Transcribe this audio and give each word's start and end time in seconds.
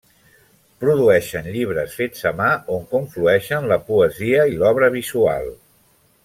Produeixen 0.83 1.49
llibres 1.57 1.93
fets 1.99 2.25
a 2.29 2.31
mà 2.39 2.47
on 2.77 2.87
conflueixen 2.97 3.69
la 3.73 3.79
poesia 3.91 4.49
i 4.55 4.59
l'obra 4.63 4.91
visual. 5.01 5.55